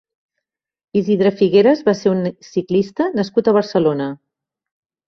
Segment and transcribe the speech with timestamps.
[1.01, 4.11] Isidre Figueras va ser un ciclista nascut a Barcelona.